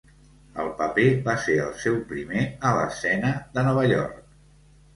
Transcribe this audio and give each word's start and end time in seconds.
El 0.61 0.69
paper 0.79 1.05
va 1.27 1.35
ser 1.49 1.57
el 1.67 1.75
seu 1.85 1.99
primer 2.15 2.47
a 2.73 2.73
l'escena 2.81 3.33
de 3.59 3.69
Nova 3.71 3.87
York. 3.95 4.21